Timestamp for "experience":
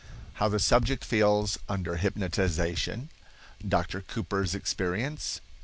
4.55-5.41